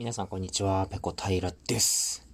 [0.00, 2.26] 皆さんこんにちは、ペコ平です。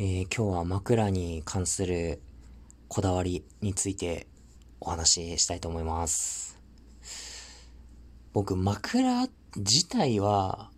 [0.00, 2.20] えー、今日は枕に関する
[2.88, 4.26] こだわりについて
[4.80, 6.60] お話ししたいと思います。
[8.32, 10.72] 僕、枕自体は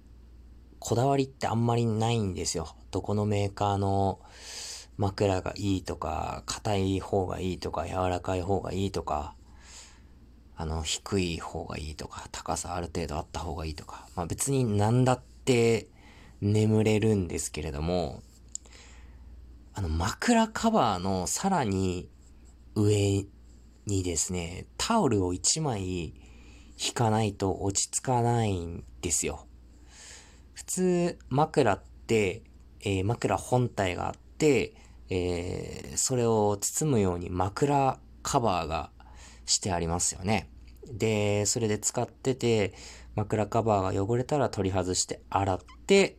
[0.79, 2.77] こだわりってあんまりないんですよ。
[2.91, 4.21] どこのメーカーの
[4.99, 9.35] 枕がいいとか、硬い方がいいとか、柔らかい方がいいとか、
[10.55, 15.89] あの、低い方がいいとか、高さある程度あった方がいいとか、まあ別に何だって
[16.41, 18.23] 眠れるんですけれども、
[19.75, 22.09] あの枕カバーのさらに
[22.75, 23.25] 上
[23.87, 26.15] にですね、タオルを1枚
[26.79, 29.47] 引かないと落ち着かないんですよ。
[30.55, 32.43] 普通枕って、
[32.81, 34.75] えー、枕本体があって、
[35.11, 38.91] えー、それを包むように枕カバーが
[39.45, 40.49] してありますよね。
[40.91, 42.73] で、それで使ってて、
[43.15, 46.17] 枕カバーが汚れたら取り外して洗って、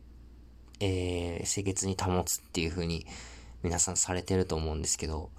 [0.84, 3.06] えー、清潔に保つっていう風に
[3.62, 5.30] 皆さんされてると思うんですけど、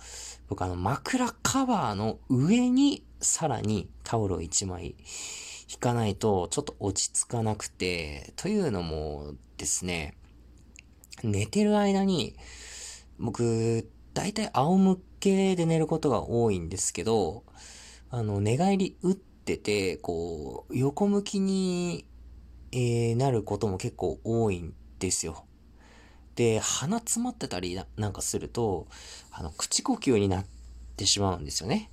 [0.48, 4.96] 僕あの枕カバーの上にさらにタオルを1枚
[5.70, 10.16] 引かないとちょっと落ち着かなくて、というのもですね、
[11.24, 12.36] 寝てる間に
[13.20, 17.44] 僕、大体仰向けで寝ることが多いんですけど、
[18.10, 22.06] あの、寝返り打ってて、こう、横向きに、
[22.72, 25.46] え、なることも結構多いんですよ。
[26.36, 28.88] で、鼻詰まってたりなんかすると、
[29.32, 30.46] あの、口呼吸になっ
[30.96, 31.92] てしまうんですよね。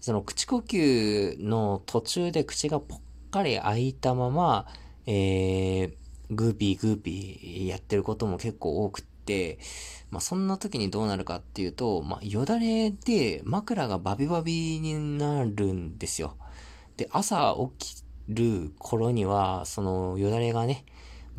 [0.00, 4.66] その口呼吸の途中で口がぽっかり開いたまま、
[5.06, 5.92] えー、
[6.30, 9.58] グーピーグーピーやってることも結構多くって、
[10.10, 16.36] まあそんな時にどうなるかっていうと、まあよだれで枕がバビバビになるんですよ。
[16.96, 20.84] で、朝起きる頃には、そのよだれがね、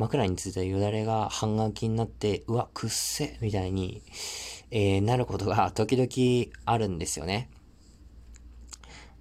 [0.00, 4.02] 枕についたよだれが半眼気になって、うわ、くっせ、みたいに、
[4.70, 7.50] えー、なることが時々あるんですよね。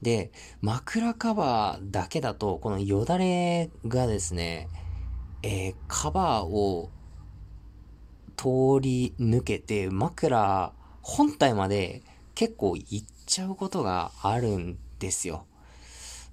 [0.02, 0.31] で、
[0.62, 4.70] 枕カバーだけだと、このよだれがですね、
[5.44, 6.90] えー、カバーを
[8.38, 10.72] 通り抜けて、枕
[11.02, 12.03] 本体まで
[12.36, 15.46] 結構行っちゃうことがあるんですよ。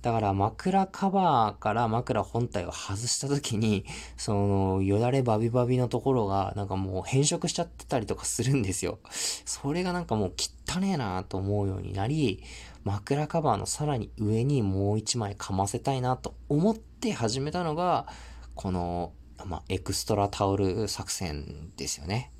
[0.06, 3.84] だから枕カバーから枕本体を外した時に、
[4.16, 9.00] その、よだれバビバビのところが、なんかもう変色しちゃってたりとかするんですよ。
[9.10, 10.32] それがなんかもう
[10.68, 12.44] 汚ねえなと思うようになり、
[12.84, 18.06] 枕カバーのさらに上にもう一枚かませたいなと思って始めたのが、
[18.54, 19.12] この、
[19.44, 22.30] まあ、エクストラタオル作戦ですよね。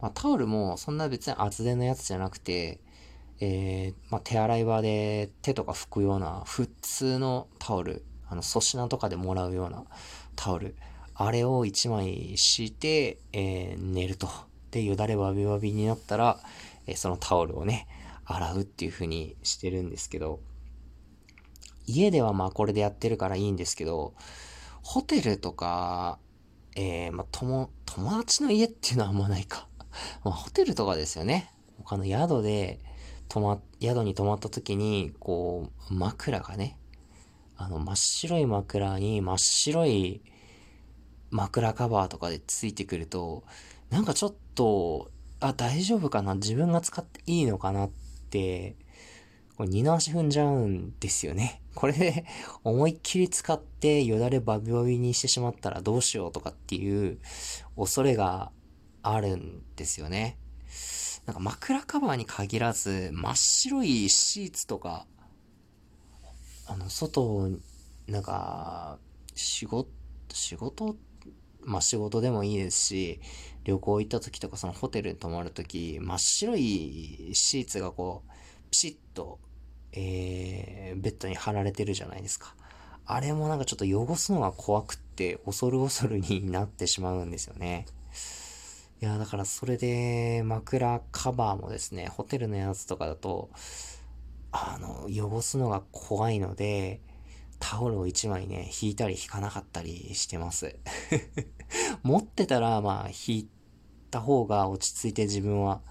[0.00, 2.78] まあ、タオルもそんな別に厚手のやつじゃなくて、
[3.40, 9.84] えー、まあ、手洗い場で手とか拭くような普通のタオル、あの粗品とかでもらうような
[10.36, 10.76] タオル、
[11.14, 14.28] あれを1枚敷いて、えー、寝ると。
[14.70, 16.40] で、よだれバビバビになったら、
[16.86, 17.86] えー、そのタオルをね、
[18.24, 20.40] 洗うっていう風にしてるんですけど、
[21.86, 24.14] 家ではまあこれでやってるからいいんですけど、
[24.82, 26.18] ホテルとか、
[26.76, 29.68] えー、まあ、友、友達の家っていうのはあんまないか。
[30.24, 31.52] まあ、ホテルとかですよね。
[31.78, 32.80] 他の宿で、
[33.34, 36.78] 泊ま、宿に泊まった時に、こう、枕がね、
[37.56, 40.22] あの、真っ白い枕に真っ白い
[41.30, 43.42] 枕カバーとかでついてくると、
[43.90, 46.36] なんかちょっと、あ、大丈夫かな？
[46.36, 47.90] 自分が使っていいのかなっ
[48.30, 48.76] て、
[49.56, 51.60] これ二の足踏んじゃうんですよね。
[51.74, 52.26] これで
[52.62, 57.18] 思いっきり使ってよだれバビバビにしてしまったらどうしようとかっていう
[57.76, 58.52] 恐れが
[59.02, 60.38] あるんですよね。
[61.26, 65.06] なんか枕カバーに限らず、真っ白いシーツとか、
[66.66, 67.50] あの、外、
[68.06, 68.98] なんか、
[69.34, 69.88] 仕事、
[70.32, 70.96] 仕事、
[71.62, 73.20] まあ仕事でもいいですし、
[73.64, 78.30] 旅行行った時とかそのホテルに泊まる時、真っ白いシーツがこう、
[78.70, 79.38] ピシッと、
[79.92, 82.54] えー、ベッドに貼られてるじゃないですか。
[83.06, 87.86] あれもなんかちょっと汚すのが怖くって、恐る恐るになってしまうんですよね。
[89.04, 93.50] いや、だからそれで枕カバーもですね、ホテルのやつとかだと、
[94.50, 97.02] あの、汚すのが怖いので、
[97.58, 100.78] タオルを1枚ね、引いたり引かなかったりしてます。
[102.02, 103.48] 持ってたら、まあ、引い
[104.10, 105.82] た方が落ち着いて自分は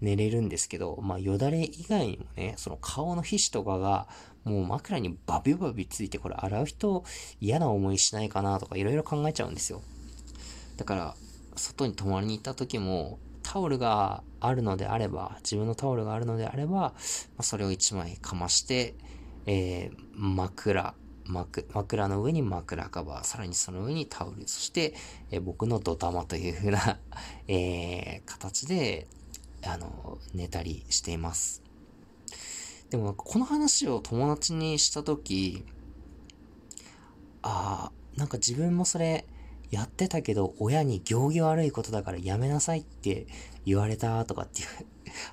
[0.00, 4.06] 寝れるんですけど、まあ、よだれ以外にもね、その顔の皮脂とかが、
[4.44, 7.02] もう枕にバビバビついて、これ洗う人
[7.40, 9.82] 嫌な思いしないかなとかいろいろ考えちゃうんですよ。
[10.76, 11.16] だから、
[11.60, 16.94] 外に泊まりに行った時も、タオルがあるのであれば、自分のタオルがあるのであれば、ま
[17.38, 18.94] あ、それを1枚かまして、
[19.46, 20.94] えー、枕、
[21.26, 24.94] 枕枕の上に枕カバー、さらにその上にタオル、そして、
[25.30, 26.98] えー、僕のドタマという風な
[27.48, 29.06] えー、形で、
[29.62, 31.62] あの、寝たりしています。
[32.88, 35.64] でもこの話を友達にしたとき、
[37.42, 39.26] ああ、なんか自分もそれ
[39.70, 43.26] やってたけど、親に行儀悪いことだからやめなさいって
[43.64, 44.68] 言われたとかっていう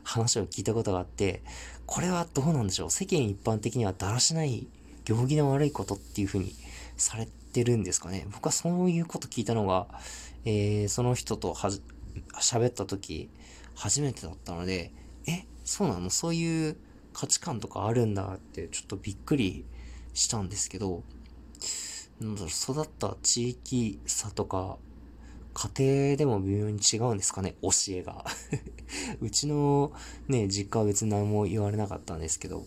[0.03, 1.41] 話を聞いたことがあって、
[1.85, 2.89] これはどうなんでしょう？
[2.91, 4.67] 世間一般的にはだらしない
[5.05, 6.53] 行儀の悪いことっていう風に
[6.97, 8.27] されてるんですかね？
[8.31, 9.87] 僕はそういうこと聞いたのが、
[10.45, 11.81] えー、その人とはじ、
[12.39, 13.29] 喋った時、
[13.73, 14.91] 初めてだったので、
[15.27, 16.09] え、そうなの？
[16.09, 16.77] そういう
[17.13, 19.65] 価値観とかあるんだってちょっとびっくり
[20.13, 21.03] したんですけど、
[22.19, 24.77] なんだろ、育った地域差とか、
[25.53, 28.25] 家庭でも微妙に違うんですかね、教えが。
[29.21, 29.91] うちの
[30.27, 32.65] ね、実家は別に何も言われなかったんですけど、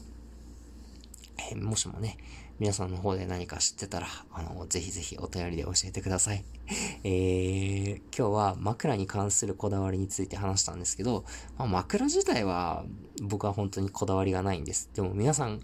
[1.51, 2.19] えもしもね、
[2.61, 6.45] 皆さんの方で何か知ってたら、あの、ぜひぜひお便りで教えてください。
[7.05, 11.25] えー、今日は枕に関するこだわりについて話したんですけど、
[11.57, 12.85] まあ、枕自体は
[13.23, 14.91] 僕は本当にこだわりがないんです。
[14.95, 15.61] でも皆さん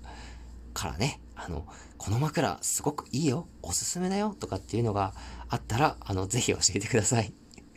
[0.73, 1.67] からね、あの、
[1.99, 5.15] この枕すごくいいよ、おすすめだよとかっていうのが
[5.49, 7.33] あったら、あの、ぜひ教えてください。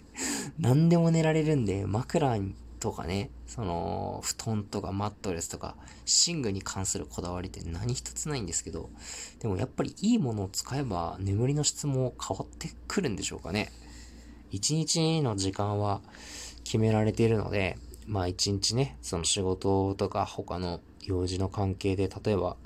[0.58, 2.40] 何でも寝られるんで、枕
[2.80, 5.76] とかね、その、布団とかマットレスとか、
[6.28, 8.90] 寝具に関するこだわりって何一つないんですけど、
[9.40, 13.72] でもやっぱりいいものを使えば眠りの質も変わってくるんでしょうかね。
[14.52, 16.02] 一日の時間は
[16.64, 22.58] 決められているので、まあ一日ね、その仕事とか他の用事の関係で、例えば、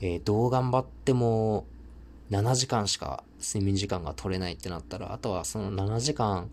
[0.00, 1.66] えー、どう頑張っても
[2.30, 6.50] 7時間しか睡眠時間が取れないってなったら、あとはその7時間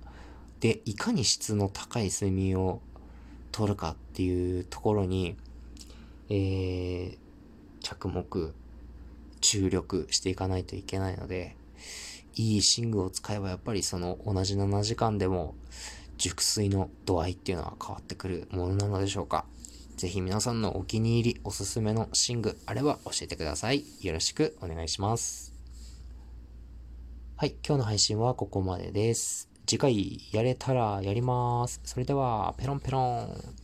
[0.59, 2.81] でいかに質の高い睡眠を
[3.51, 5.35] 取るかっていうところに、
[6.29, 7.17] えー、
[7.81, 8.53] 着目、
[9.41, 11.55] 注力していかないといけないので、
[12.35, 15.55] いい寝具を使えばやっぱりその同じ7時間でも
[16.17, 19.45] 熟睡の度合いっていうのは変わってくるものなのでしょうか？
[19.97, 23.83] ぜひ皆さんのお気に入り、おすすめの寝具あれば教えてください。
[24.01, 25.53] よろしくお願いします。
[27.37, 29.49] はい、今日の配信はここまでです。
[29.65, 31.81] 次回やれたらやります。
[31.83, 33.60] それでは、ペロンペロン。